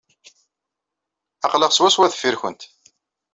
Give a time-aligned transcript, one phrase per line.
[1.45, 2.61] Aql-aɣ swaswa deffir-went.